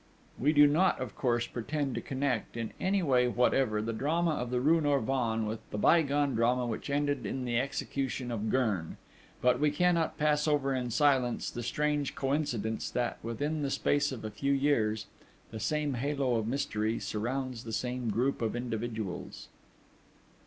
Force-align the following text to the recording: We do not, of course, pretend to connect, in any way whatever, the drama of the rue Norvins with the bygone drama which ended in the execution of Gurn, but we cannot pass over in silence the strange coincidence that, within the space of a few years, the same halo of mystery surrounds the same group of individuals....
We 0.39 0.51
do 0.51 0.65
not, 0.65 0.99
of 0.99 1.15
course, 1.15 1.45
pretend 1.45 1.93
to 1.93 2.01
connect, 2.01 2.57
in 2.57 2.71
any 2.81 3.03
way 3.03 3.27
whatever, 3.27 3.83
the 3.83 3.93
drama 3.93 4.31
of 4.31 4.49
the 4.49 4.59
rue 4.59 4.81
Norvins 4.81 5.47
with 5.47 5.59
the 5.69 5.77
bygone 5.77 6.33
drama 6.33 6.65
which 6.65 6.89
ended 6.89 7.23
in 7.23 7.45
the 7.45 7.59
execution 7.59 8.31
of 8.31 8.49
Gurn, 8.49 8.97
but 9.43 9.59
we 9.59 9.69
cannot 9.69 10.17
pass 10.17 10.47
over 10.47 10.73
in 10.73 10.89
silence 10.89 11.51
the 11.51 11.61
strange 11.61 12.15
coincidence 12.15 12.89
that, 12.89 13.19
within 13.21 13.61
the 13.61 13.69
space 13.69 14.11
of 14.11 14.25
a 14.25 14.31
few 14.31 14.53
years, 14.53 15.05
the 15.51 15.59
same 15.59 15.93
halo 15.93 16.33
of 16.37 16.47
mystery 16.47 16.99
surrounds 16.99 17.63
the 17.63 17.71
same 17.71 18.09
group 18.09 18.41
of 18.41 18.55
individuals.... 18.55 19.49